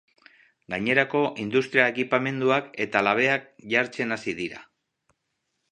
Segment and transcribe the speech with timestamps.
[0.73, 4.69] Gainerako industria-ekipamenduak eta labeak jartzen hasi dira.